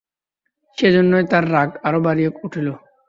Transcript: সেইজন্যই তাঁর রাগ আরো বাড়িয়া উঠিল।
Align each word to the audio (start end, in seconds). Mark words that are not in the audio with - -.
সেইজন্যই 0.77 1.25
তাঁর 1.31 1.45
রাগ 1.51 1.69
আরো 1.87 1.99
বাড়িয়া 2.05 2.31
উঠিল। 2.45 2.67